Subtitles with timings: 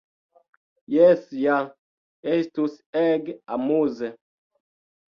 [0.93, 1.59] Jes ja!
[2.33, 4.13] Estus ege amuze!